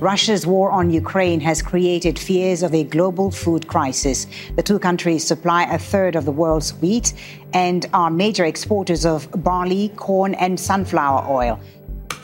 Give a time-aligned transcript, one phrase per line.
[0.00, 4.28] Russia's war on Ukraine has created fears of a global food crisis.
[4.56, 7.14] The two countries supply a third of the world's wheat
[7.54, 11.58] and are major exporters of barley, corn and sunflower oil.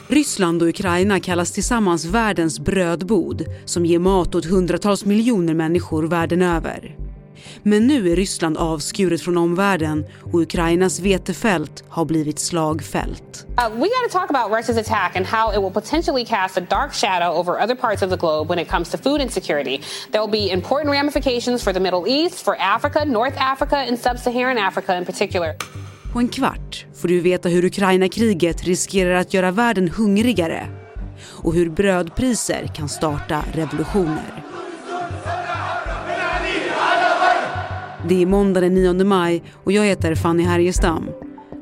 [0.09, 6.43] Ryssland och Ukraina kallas tillsammans världens brödbod som ger mat åt hundratals miljoner människor världen
[6.43, 7.02] över.
[7.63, 13.47] Men nu är Ryssland avskuret från omvärlden och Ukrainas vetefält har blivit slagfält.
[13.59, 16.61] Uh, we got to talk about Russia's attack and how it will potentially cast a
[16.61, 19.81] dark shadow over other parts of the globe when it comes to food insecurity.
[20.11, 24.59] There will be important ramifications for the Middle East, for Africa, North Africa and sub-Saharan
[24.59, 25.55] Africa in particular.
[26.13, 30.67] På en kvart får du veta hur Ukraina-kriget riskerar att göra världen hungrigare
[31.43, 34.52] och hur brödpriser kan starta revolutioner.
[38.13, 41.11] Det är måndag den 9 maj och jag heter Fanny Härgestam.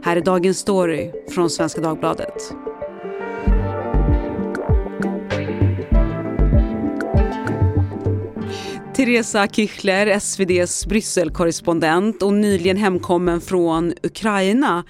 [0.04, 2.34] Här är dagens story från Svenska Dagbladet.
[8.94, 14.84] Teresa Kichler, SVDs Brysselkorrespondent och nyligen hemkommen från Ukraina.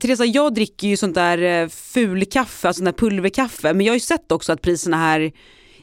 [0.00, 3.96] Teresa, jag dricker ju sånt där eh, fulkaffe, alltså sånt där pulverkaffe, men jag har
[3.96, 5.32] ju sett också att priserna här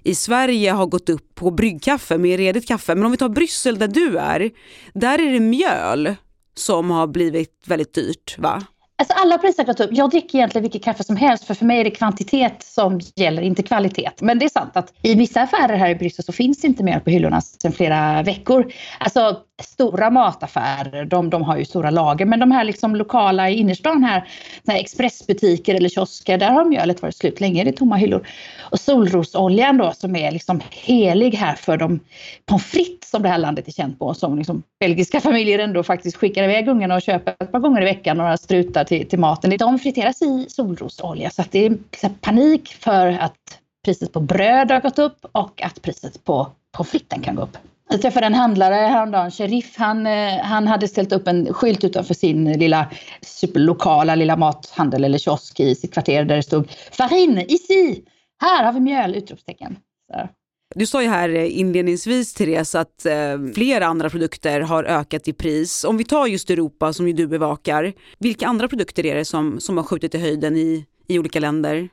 [0.04, 2.96] i Sverige har gått upp på bryggkaffe med redigt kaffe.
[2.96, 4.52] Men om vi tar Bryssel där du är,
[4.94, 6.16] där är det mjöl
[6.56, 8.64] som har blivit väldigt dyrt va?
[9.02, 9.90] Alltså alla priser har gått upp.
[9.94, 13.42] Jag dricker egentligen vilket kaffe som helst för för mig är det kvantitet som gäller,
[13.42, 14.10] inte kvalitet.
[14.20, 16.84] Men det är sant att i vissa affärer här i Bryssel så finns det inte
[16.84, 18.74] mjöl på hyllorna sedan flera veckor.
[19.00, 22.26] Alltså stora mataffärer, de, de har ju stora lager.
[22.26, 24.28] Men de här liksom lokala i innerstan här,
[24.68, 27.64] här expressbutiker eller kiosker, där har mjölet varit slut länge.
[27.64, 28.28] Det är tomma hyllor.
[28.60, 32.00] Och solrosoljan då som är liksom helig här för de
[32.46, 34.14] pommes frites som det här landet är känt på.
[34.14, 37.86] Som liksom belgiska familjer ändå faktiskt skickar iväg ungarna och köper ett par gånger i
[37.86, 39.58] veckan några strutar till, till maten.
[39.58, 41.78] De friteras i solrosolja så att det är
[42.22, 43.38] panik för att
[43.86, 47.58] priset på bröd har gått upp och att priset på pommes fritesen kan gå upp.
[47.92, 49.78] Jag träffade en handlare häromdagen, Sheriff.
[49.78, 52.92] Han, eh, han hade ställt upp en skylt utanför sin lilla
[53.22, 58.04] superlokala lilla mathandel eller kiosk i sitt kvarter där det stod Farin, ici!
[58.42, 59.16] Här har vi mjöl!
[59.16, 59.76] Utropstecken.
[60.14, 60.30] Så.
[60.76, 63.14] Du sa ju här eh, inledningsvis Therese att eh,
[63.56, 65.84] flera andra produkter har ökat i pris.
[65.84, 69.60] Om vi tar just Europa som ju du bevakar, vilka andra produkter är det som,
[69.60, 71.90] som har skjutit i höjden i, i olika länder?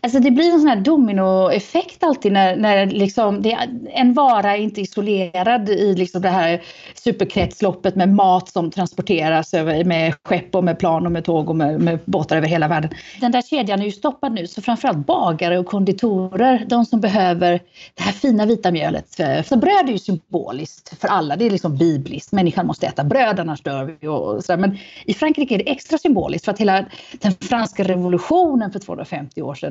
[0.00, 3.58] Alltså det blir en sån här dominoeffekt alltid när, när liksom det,
[3.90, 6.62] en vara är inte isolerad i liksom det här
[6.94, 11.56] superkretsloppet med mat som transporteras över, med skepp och med plan och med tåg och
[11.56, 12.90] med, med båtar över hela världen.
[13.20, 17.60] Den där kedjan är ju stoppad nu så framförallt bagare och konditorer, de som behöver
[17.94, 19.20] det här fina vita mjölet.
[19.46, 22.32] Så bröd är ju symboliskt för alla, det är liksom bibliskt.
[22.32, 24.60] Människan måste äta bröd annars dör vi och sådär.
[24.60, 29.42] Men i Frankrike är det extra symboliskt för att hela den franska revolutionen för 250
[29.42, 29.69] år sedan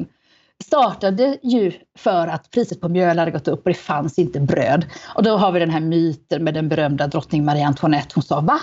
[0.64, 4.86] startade ju för att priset på mjöl hade gått upp och det fanns inte bröd.
[5.16, 8.12] Och då har vi den här myten med den berömda drottning Marie Antoinette.
[8.16, 8.60] Hon sa va?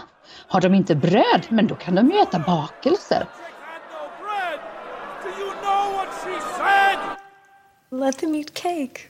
[0.49, 1.47] Har de inte bröd?
[1.49, 3.27] Men då kan de ju äta bakelser.
[7.91, 9.01] Let them eat cake.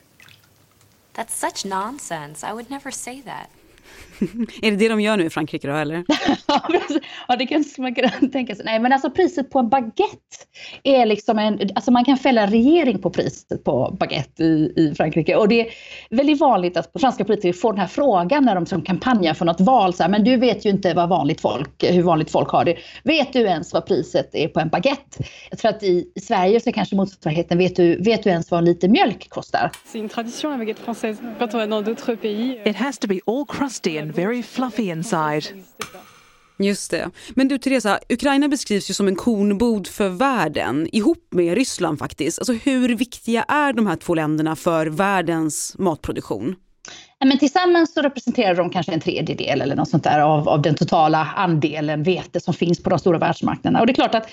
[1.14, 2.46] That's such nonsense.
[2.50, 3.48] I would never say that.
[4.62, 6.04] är det det de gör nu i Frankrike då eller?
[7.28, 8.64] ja det kan man kunna tänka sig.
[8.64, 10.36] Nej men alltså priset på en baguette
[10.82, 15.36] är liksom en, alltså man kan fälla regering på priset på baguette i, i Frankrike.
[15.36, 15.66] Och det är
[16.10, 19.60] väldigt vanligt att franska politiker får den här frågan när de som kampanjar för något
[19.60, 19.94] val.
[19.94, 22.76] Så här, men du vet ju inte vad vanligt folk, hur vanligt folk har det.
[23.04, 25.24] Vet du ens vad priset är på en baguette?
[25.50, 28.50] Jag tror att i, i Sverige så är kanske motsvarigheten, vet du, vet du ens
[28.50, 29.70] vad en liter mjölk kostar?
[29.92, 31.16] C'est une tradition la baguette française.
[31.38, 32.58] Quand on va dans d'autres pays.
[32.64, 35.44] It has to be all crusty and very fluffy inside.
[36.58, 37.10] Just det.
[37.34, 42.38] Men du Teresa, Ukraina beskrivs ju som en kornbod för världen ihop med Ryssland faktiskt.
[42.38, 46.54] Alltså hur viktiga är de här två länderna för världens matproduktion?
[47.24, 50.74] Men tillsammans så representerar de kanske en tredjedel eller något sånt där av, av den
[50.74, 53.80] totala andelen vete som finns på de stora världsmarknaderna.
[53.80, 54.28] Och det är klart att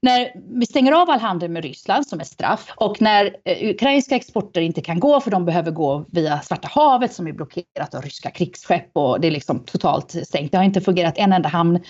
[0.00, 4.16] när vi stänger av all handel med Ryssland som är straff och när eh, ukrainska
[4.16, 8.02] exporter inte kan gå för de behöver gå via Svarta havet som är blockerat av
[8.02, 10.52] ryska krigsskepp och det är liksom totalt stängt.
[10.52, 11.80] Det har inte fungerat en enda hamn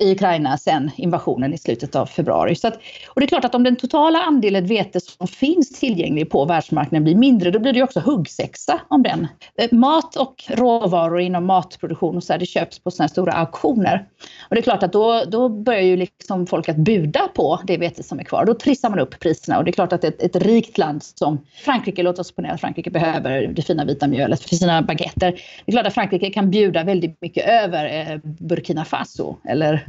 [0.00, 2.54] i Ukraina sedan invasionen i slutet av februari.
[2.54, 2.74] Så att,
[3.08, 7.04] och det är klart att om den totala andelen vete som finns tillgänglig på världsmarknaden
[7.04, 9.26] blir mindre, då blir det också huggsexa om den.
[9.58, 14.06] Eh, mat och råvaror inom matproduktion och så här, det köps på sådana stora auktioner.
[14.48, 17.76] Och det är klart att då, då börjar ju liksom folk att buda på det
[17.76, 18.44] vete som är kvar.
[18.44, 21.38] Då trissar man upp priserna och det är klart att ett, ett rikt land som
[21.64, 25.32] Frankrike, låt oss ponera att Frankrike behöver det fina vita mjölet för sina baguetter.
[25.64, 29.86] Det är klart att Frankrike kan bjuda väldigt mycket över eh, Burkina Faso eller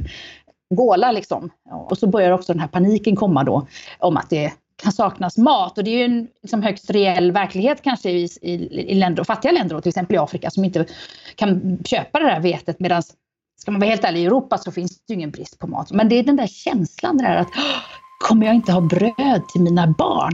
[0.74, 1.50] Gola liksom.
[1.70, 3.66] Och så börjar också den här paniken komma då
[3.98, 7.82] om att det kan saknas mat och det är ju en liksom, högst reell verklighet
[7.82, 8.52] kanske i, i,
[8.92, 10.86] i länder, fattiga länder, och till exempel i Afrika, som inte
[11.36, 13.02] kan köpa det där vetet medan
[13.60, 15.90] Ska man vara helt ärlig, i Europa så finns det ju ingen brist på mat.
[15.92, 17.48] Men det är den där känslan det där att
[18.24, 20.32] kommer jag inte ha bröd till mina barn?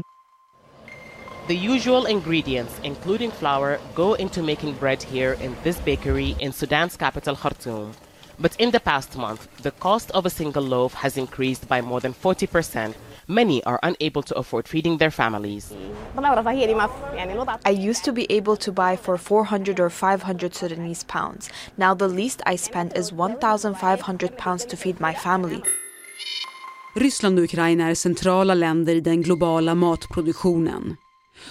[1.46, 6.96] The usual ingredients, including flour, go into making bread here in this bakery in Sudan's
[6.98, 7.92] capital, Khartoum.
[8.36, 12.00] But in the past month, the cost of a single loaf has increased by more
[12.00, 12.96] than 40 percent
[13.26, 15.72] Many are unable to afford feeding their families.
[17.64, 21.50] I used to be able to buy for 400 or 500 Sudanese pounds.
[21.76, 25.60] Now the least I spend is 1,500 pounds to feed my family.
[26.96, 30.96] Ryssland och Ukraina är centrala länder i den globala matproduktionen.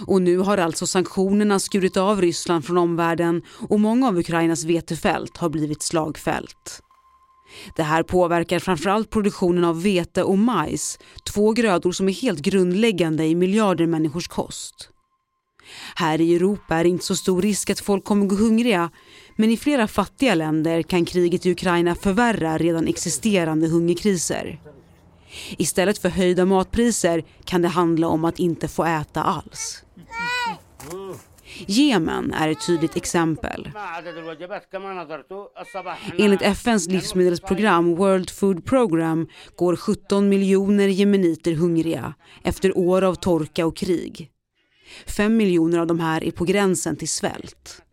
[0.08, 5.38] Och nu har alltså sanktionerna skurit av Ryssland från omvärlden och många av Ukrainas vetefält
[5.38, 6.82] har blivit slagfält.
[7.76, 11.00] Det här påverkar framförallt produktionen av vete och majs,
[11.34, 14.90] två grödor som är helt grundläggande i miljarder människors kost.
[15.96, 18.90] Här i Europa är det inte så stor risk att folk kommer gå hungriga
[19.36, 24.60] men i flera fattiga länder kan kriget i Ukraina förvärra redan existerande hungerkriser.
[25.58, 29.84] Istället för höjda matpriser kan det handla om att inte få äta alls.
[31.68, 33.70] Jemen är ett tydligt exempel.
[36.18, 42.14] Enligt FNs livsmedelsprogram World Food Program går 17 miljoner jemeniter hungriga
[42.44, 44.30] efter år av torka och krig.
[45.18, 47.84] Fem miljoner av de här är på gränsen till svält.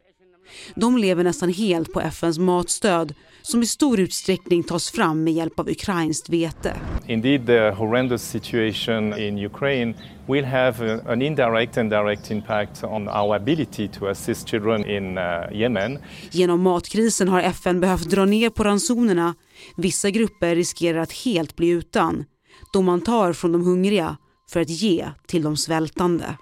[0.74, 5.60] De lever nästan helt på FNs matstöd som i stor utsträckning tas fram med hjälp
[5.60, 6.76] av ukrainskt vete.
[7.06, 9.94] Indeed, the horrendous situation in Ukraine
[10.26, 15.52] will have an indirect and direct impact on our ability to assist children in uh,
[15.52, 15.98] Yemen.
[16.30, 19.34] Genom matkrisen har FN behövt dra ner på ransonerna.
[19.76, 22.24] Vissa grupper riskerar att helt bli utan
[22.72, 24.16] då man tar från de hungriga
[24.50, 26.36] för att ge till de svältande.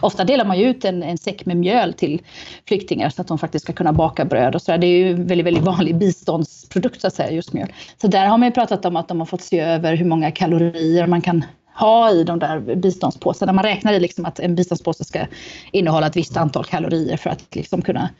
[0.00, 2.22] Ofta delar man ju ut en, en säck med mjöl till
[2.68, 4.78] flyktingar så att de faktiskt ska kunna baka bröd och så där.
[4.78, 7.72] Det är ju en väldigt, väldigt vanlig biståndsprodukt så att säga, just mjöl.
[8.00, 10.30] Så där har man ju pratat om att de har fått se över hur många
[10.30, 11.44] kalorier man kan
[11.74, 13.52] ha i de där biståndspåsarna.
[13.52, 15.26] Man räknar i liksom att en biståndspåse ska
[15.72, 18.10] innehålla ett visst antal kalorier för att liksom kunna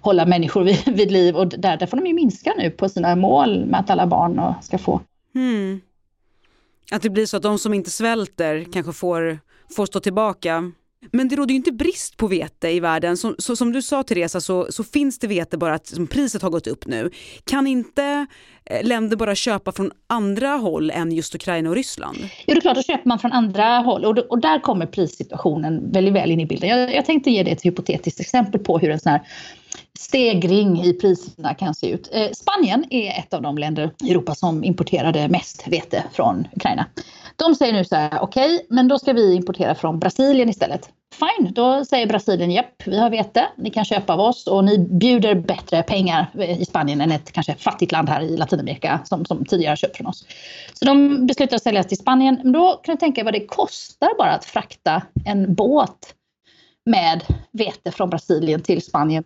[0.00, 1.36] hålla människor vid, vid liv.
[1.36, 4.54] Och där, där får de ju minska nu på sina mål med att alla barn
[4.62, 5.00] ska få.
[5.34, 5.80] Mm.
[6.92, 9.38] Att det blir så att de som inte svälter kanske får,
[9.76, 10.72] får stå tillbaka
[11.12, 13.16] men det råder ju inte brist på vete i världen.
[13.16, 16.42] Som, så, som du sa Teresa så, så finns det vete bara att som priset
[16.42, 17.10] har gått upp nu.
[17.44, 18.26] Kan inte
[18.64, 22.18] eh, länder bara köpa från andra håll än just Ukraina och Ryssland?
[22.20, 25.92] Jo det är klart, då köper man från andra håll och, och där kommer prissituationen
[25.92, 26.68] väldigt väl in i bilden.
[26.68, 29.22] Jag, jag tänkte ge dig ett hypotetiskt exempel på hur en sån här
[29.98, 32.10] stegring i priserna kan se ut.
[32.12, 36.86] Eh, Spanien är ett av de länder i Europa som importerade mest vete från Ukraina.
[37.40, 40.90] De säger nu så här, okej, okay, men då ska vi importera från Brasilien istället.
[41.14, 44.78] Fine, då säger Brasilien, japp, vi har vete, ni kan köpa av oss och ni
[44.78, 49.44] bjuder bättre pengar i Spanien än ett kanske fattigt land här i Latinamerika som, som
[49.44, 50.26] tidigare köpt från oss.
[50.72, 52.40] Så de beslutar att sälja till Spanien.
[52.42, 56.14] Men då kan du tänka vad det kostar bara att frakta en båt
[56.86, 59.24] med vete från Brasilien till Spanien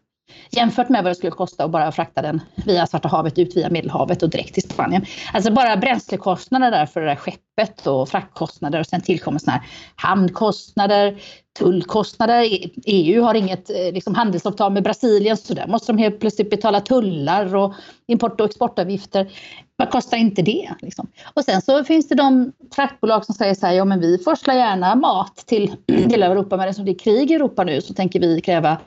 [0.50, 3.71] jämfört med vad det skulle kosta att bara frakta den via Svarta havet ut via
[3.71, 5.05] Medelhavet och direkt till Spanien.
[5.32, 9.69] Alltså bara bränslekostnader där för det där skeppet och fraktkostnader och sen tillkommer sådana här
[9.96, 11.20] hamnkostnader,
[11.58, 12.49] tullkostnader.
[12.87, 16.81] EU har inget eh, liksom, handelsavtal med Brasilien så där måste de helt plötsligt betala
[16.81, 17.75] tullar och
[18.06, 19.31] import och exportavgifter.
[19.77, 20.70] Vad kostar inte det?
[20.81, 21.10] Liksom?
[21.34, 24.55] Och sen så finns det de fraktbolag som säger så här, ja men vi forslar
[24.55, 28.20] gärna mat till hela Europa men eftersom det är krig i Europa nu så tänker
[28.20, 28.79] vi kräva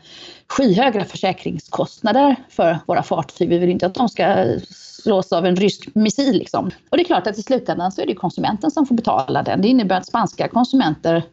[0.49, 3.49] skyhöga försäkringskostnader för våra fartyg.
[3.49, 6.37] Vi vill inte att de ska slås av en rysk missil.
[6.37, 6.71] Liksom.
[6.89, 9.61] Och det är klart att i slutändan så är det konsumenten som får betala den.
[9.61, 11.23] Det innebär att spanska konsumenter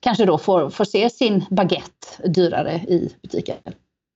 [0.00, 3.56] kanske då får, får se sin baguette dyrare i butiken.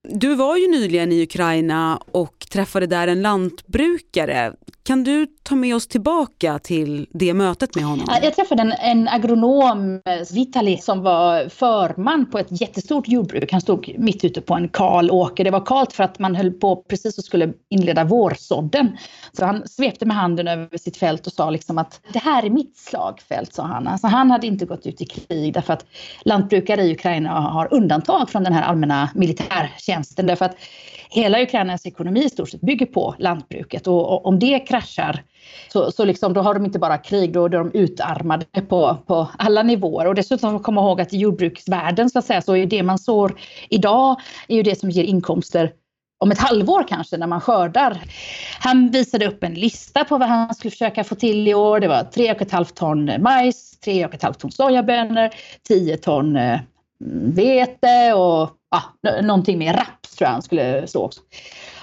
[0.08, 4.52] Du var ju nyligen i Ukraina och träffade där en lantbrukare.
[4.86, 8.06] Kan du ta med oss tillbaka till det mötet med honom?
[8.22, 13.52] Jag träffade en, en agronom, eh, Vitali, som var förman på ett jättestort jordbruk.
[13.52, 15.44] Han stod mitt ute på en kal åker.
[15.44, 18.96] Det var kalt för att man höll på precis och skulle inleda vårsådden.
[19.32, 22.50] Så han svepte med handen över sitt fält och sa liksom att det här är
[22.50, 23.88] mitt slagfält, sa han.
[23.88, 25.86] Alltså han hade inte gått ut i krig därför att
[26.24, 29.93] lantbrukare i Ukraina har undantag från den här allmänna militärtjänsten.
[30.16, 30.56] Därför att
[31.10, 35.22] hela Ukrainas ekonomi i stort sett bygger på lantbruket och, och om det kraschar
[35.72, 39.28] så, så liksom, då har de inte bara krig, då är de utarmade på, på
[39.38, 40.06] alla nivåer.
[40.06, 42.82] Och dessutom får man komma ihåg att i jordbruksvärlden så att säga så är det
[42.82, 43.34] man sår
[43.68, 45.72] idag är ju det som ger inkomster
[46.18, 48.02] om ett halvår kanske när man skördar.
[48.58, 51.80] Han visade upp en lista på vad han skulle försöka få till i år.
[51.80, 55.30] Det var 3,5 ton majs, 3,5 ton sojabönor,
[55.68, 56.60] 10 ton eh,
[57.34, 58.50] vete och
[59.00, 61.20] ja, någonting med raps tror jag han skulle slå också.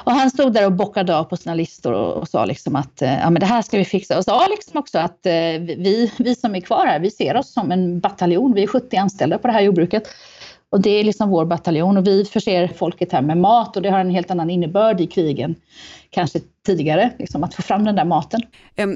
[0.03, 3.01] Och han stod där och bockade av på sina listor och, och sa liksom att
[3.01, 4.17] eh, ja, men det här ska vi fixa.
[4.17, 5.31] Och sa liksom också att eh,
[5.61, 8.53] vi, vi som är kvar här, vi ser oss som en bataljon.
[8.53, 10.03] Vi är 70 anställda på det här jordbruket.
[10.69, 13.89] Och det är liksom vår bataljon och vi förser folket här med mat och det
[13.89, 15.55] har en helt annan innebörd i krigen
[16.11, 18.41] kanske tidigare, liksom att få fram den där maten.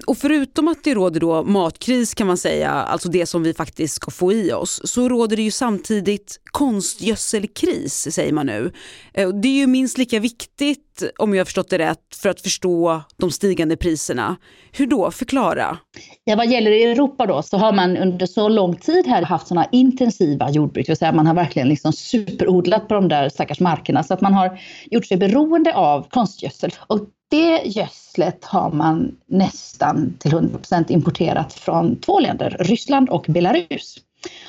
[0.08, 3.96] Och förutom att det råder då matkris kan man säga, alltså det som vi faktiskt
[3.96, 8.72] ska få i oss, så råder det ju samtidigt konstgödselkris säger man nu.
[9.14, 13.02] Det är ju minst lika viktigt om jag har förstått det rätt för att förstå
[13.18, 14.36] de stigande priserna.
[14.72, 15.12] Hur då?
[15.12, 15.78] Förklara.
[16.24, 19.68] Ja, vad gäller Europa då så har man under så lång tid här haft sådana
[19.72, 24.04] intensiva jordbruk, det vill säga man har verkligen liksom superodlat på de där stackars markerna
[24.04, 24.60] så att man har
[24.92, 26.72] gjort sig beroende av konstgödsel.
[26.88, 33.98] Och det gödslet har man nästan till 100% importerat från två länder, Ryssland och Belarus.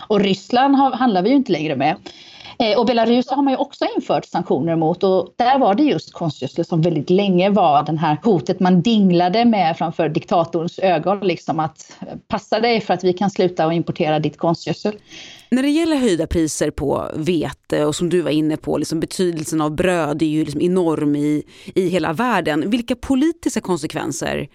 [0.08, 1.96] Och Ryssland har, handlar vi ju inte längre med.
[2.58, 6.12] Eh, och Belarus har man ju också infört sanktioner mot och där var det just
[6.12, 11.20] konstgödsel som väldigt länge var den här hotet man dinglade med framför diktatorns ögon.
[11.20, 14.94] Liksom att eh, passa dig för att vi kan sluta och importera ditt konstgödsel.
[15.50, 19.60] När det gäller höjda priser på vete och som du var inne på, liksom betydelsen
[19.60, 21.42] av bröd är ju liksom enorm i,
[21.74, 22.70] i hela världen.
[22.70, 24.48] Vilka politiska konsekvenser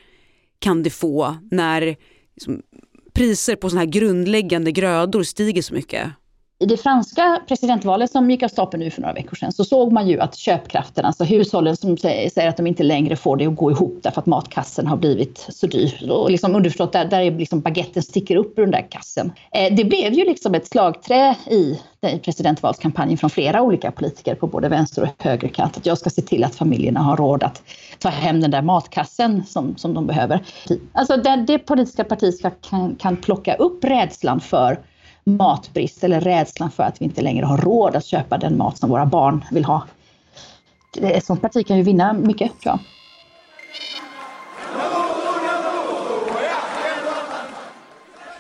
[0.60, 1.96] kan det få när
[2.36, 2.62] liksom,
[3.14, 6.08] priser på sådana här grundläggande grödor stiger så mycket?
[6.62, 9.92] I det franska presidentvalet som gick av stapeln nu för några veckor sedan så såg
[9.92, 13.56] man ju att köpkraften, alltså hushållen som säger, att de inte längre får det att
[13.56, 16.12] gå ihop därför att matkassen har blivit så dyr.
[16.12, 19.32] Och liksom underförstått, där, där är liksom baguetten sticker upp ur den där kassen.
[19.52, 21.80] Eh, det blev ju liksom ett slagträ i
[22.26, 25.78] presidentvalskampanjen från flera olika politiker på både vänster och högerkant.
[25.78, 27.64] Att jag ska se till att familjerna har råd att
[28.00, 30.40] ta hem den där matkassen som, som de behöver.
[30.94, 34.78] Alltså det, det politiska partiet ska, kan, kan plocka upp rädslan för
[35.24, 38.90] matbrist eller rädslan för att vi inte längre har råd att köpa den mat som
[38.90, 39.88] våra barn vill ha.
[41.02, 42.80] Ett sånt parti kan ju vinna mycket, tror jag.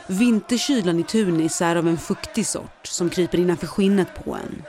[0.07, 4.63] Vinterkylan i Tunis är av en fuktig sort som kryper innanför skinnet på en.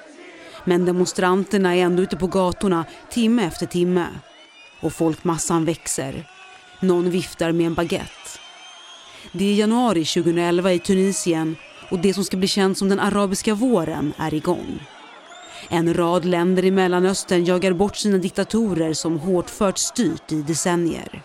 [0.65, 4.07] Men demonstranterna är ändå ute på gatorna timme efter timme.
[4.81, 6.29] Och folkmassan växer.
[6.81, 8.39] Någon viftar med en baguette.
[9.33, 11.57] Det är januari 2011 i Tunisien
[11.93, 14.87] och det som ska bli känt som den arabiska våren är igång.
[15.69, 21.23] En rad länder i Mellanöstern jagar bort sina diktatorer som hårt fört styrt i decennier.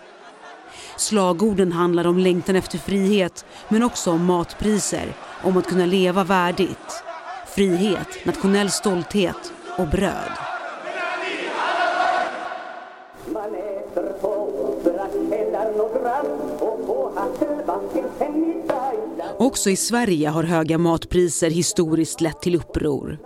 [0.98, 7.04] Slagorden handlar om längtan efter frihet men också om matpriser, om att kunna leva värdigt.
[7.56, 10.47] Frihet, nationell stolthet och bröd.
[19.58, 23.18] Också i Sverige har höga matpriser historiskt lett till uppror.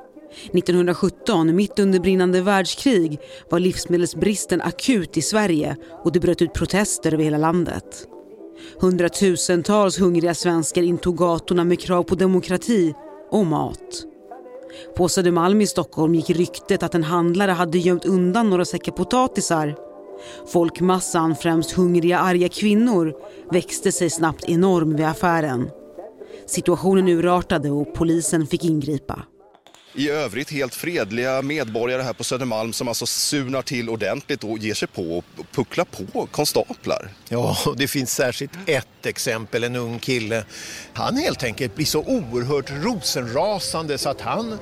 [0.53, 3.19] 1917, mitt under brinnande världskrig,
[3.49, 8.07] var livsmedelsbristen akut i Sverige och det bröt ut protester över hela landet.
[8.79, 12.93] Hundratusentals hungriga svenskar intog gatorna med krav på demokrati
[13.31, 14.05] och mat.
[14.95, 19.75] På Södermalm i Stockholm gick ryktet att en handlare hade gömt undan några säckar potatisar.
[20.47, 23.13] Folkmassan, främst hungriga arga kvinnor,
[23.51, 25.69] växte sig snabbt enorm vid affären.
[26.51, 29.23] Situationen urartade och polisen fick ingripa.
[29.95, 34.73] I övrigt helt fredliga medborgare här på Södermalm som alltså surnar till ordentligt och ger
[34.73, 37.09] sig på och pucklar på konstaplar.
[37.29, 40.43] Ja, det finns särskilt ett exempel, en ung kille.
[40.93, 44.57] Han helt enkelt blir så oerhört rosenrasande så att han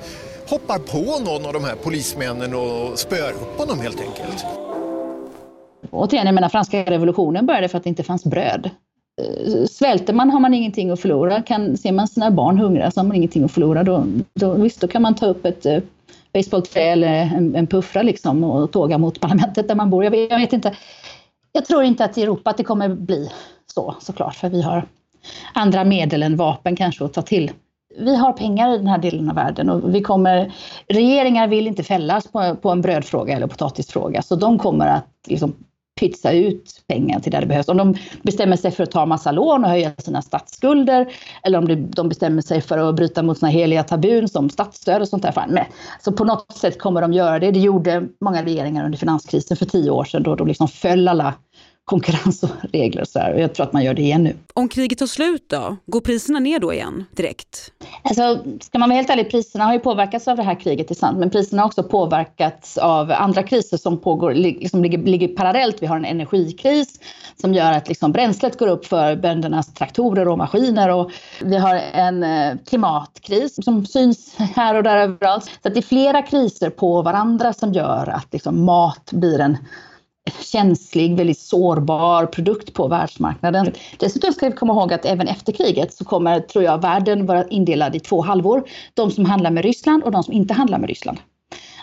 [0.48, 4.44] hoppar på någon av de här polismännen och spöar upp honom helt enkelt.
[5.90, 8.70] Återigen, jag menar franska revolutionen började för att det inte fanns bröd.
[9.70, 11.42] Svälter man har man ingenting att förlora.
[11.42, 13.82] Kan, ser man sina barn hungra så har man ingenting att förlora.
[13.82, 15.78] Då, då, visst, då kan man ta upp ett eh,
[16.32, 20.04] basebollträ eller en, en puffra liksom och tåga mot parlamentet där man bor.
[20.04, 20.76] Jag vet, jag vet, inte.
[21.52, 23.30] Jag tror inte att i Europa att det kommer bli
[23.74, 24.86] så såklart, för vi har
[25.54, 27.50] andra medel än vapen kanske att ta till.
[27.98, 30.52] Vi har pengar i den här delen av världen och vi kommer,
[30.88, 35.54] regeringar vill inte fällas på, på en brödfråga eller potatisfråga, så de kommer att liksom
[36.00, 37.68] pytsa ut pengar till där det behövs.
[37.68, 41.90] Om de bestämmer sig för att ta massa lån och höja sina statsskulder eller om
[41.90, 45.44] de bestämmer sig för att bryta mot sina heliga tabun som statsstöd och sånt där.
[45.48, 45.64] Men,
[46.00, 47.50] så på något sätt kommer de göra det.
[47.50, 51.34] Det gjorde många regeringar under finanskrisen för tio år sedan då, de liksom föll alla
[51.84, 53.04] konkurrens och regler.
[53.04, 53.34] Så här.
[53.34, 54.36] Och jag tror att man gör det igen nu.
[54.54, 57.72] Om kriget tar slut då, går priserna ner då igen direkt?
[58.02, 60.94] Alltså, ska man vara helt ärlig, priserna har ju påverkats av det här kriget, är
[60.94, 61.18] sant.
[61.18, 65.76] Men priserna har också påverkats av andra kriser som pågår, liksom ligger, ligger parallellt.
[65.80, 67.00] Vi har en energikris
[67.40, 70.94] som gör att liksom bränslet går upp för böndernas traktorer och maskiner.
[70.94, 71.10] Och
[71.42, 75.44] vi har en eh, klimatkris som syns här och där överallt.
[75.62, 79.56] Så det är flera kriser på varandra som gör att liksom mat blir en
[80.40, 83.72] känslig, väldigt sårbar produkt på världsmarknaden.
[83.98, 87.48] Dessutom ska vi komma ihåg att även efter kriget så kommer, tror jag, världen vara
[87.48, 88.62] indelad i två halvor.
[88.94, 91.18] De som handlar med Ryssland och de som inte handlar med Ryssland.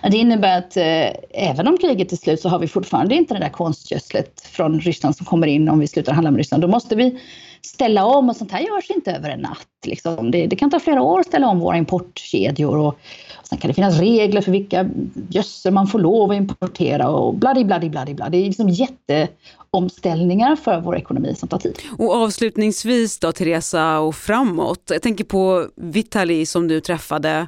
[0.03, 3.39] Det innebär att eh, även om kriget är slut så har vi fortfarande inte det
[3.39, 6.63] där konstgödslet från Ryssland som kommer in om vi slutar handla med Ryssland.
[6.63, 7.19] Då måste vi
[7.61, 9.67] ställa om och sånt här görs inte över en natt.
[9.85, 10.31] Liksom.
[10.31, 13.67] Det, det, kan ta flera år att ställa om våra importkedjor och, och sen kan
[13.67, 14.89] det finnas regler för vilka
[15.29, 18.29] gödsel man får lov att importera och bladi-bladi-bladi-bla.
[18.29, 21.77] Det är liksom jätteomställningar för vår ekonomi som tar tid.
[21.97, 24.81] Och avslutningsvis då Teresa och framåt.
[24.89, 27.47] Jag tänker på Vitali som du träffade.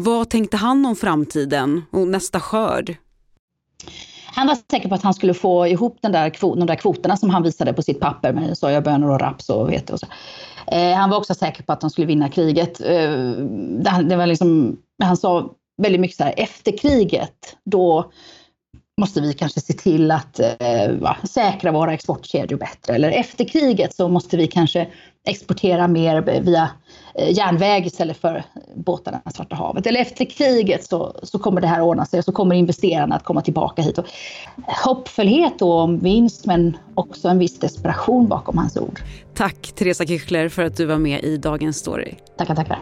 [0.00, 2.96] Vad tänkte han om framtiden och nästa skörd?
[4.24, 7.16] Han var säker på att han skulle få ihop den där kvot, de där kvoterna
[7.16, 10.06] som han visade på sitt papper med sojabönor och raps och vete och så.
[10.66, 12.80] Eh, han var också säker på att de skulle vinna kriget.
[12.80, 13.12] Eh,
[14.04, 18.10] det, var liksom, han sa väldigt mycket så här, efter kriget, då
[19.00, 22.94] måste vi kanske se till att eh, va, säkra våra exportkedjor bättre.
[22.94, 24.88] Eller efter kriget så måste vi kanske
[25.28, 26.70] exportera mer via
[27.14, 28.44] eh, järnväg istället för
[28.76, 29.86] båtarna i Svarta havet.
[29.86, 33.24] Eller efter kriget så, så kommer det här ordna sig och så kommer investerarna att
[33.24, 33.98] komma tillbaka hit.
[33.98, 34.06] Och
[34.84, 39.00] hoppfullhet då om vinst men också en viss desperation bakom hans ord.
[39.34, 42.14] Tack Teresa Küchler för att du var med i Dagens Story.
[42.36, 42.78] Tackar, tackar.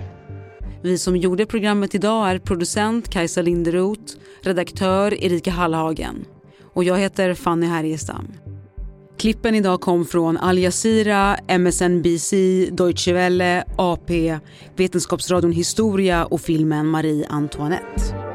[0.83, 6.25] Vi som gjorde programmet idag är producent Kajsa Linderoth, redaktör Erika Hallhagen
[6.75, 8.46] och jag heter Fanny Härgestam.
[9.19, 12.33] Klippen idag kom från Al Jazeera, MSNBC,
[12.73, 14.39] Deutsche Welle, AP,
[14.77, 18.26] Vetenskapsradion Historia och filmen Marie Antoinette.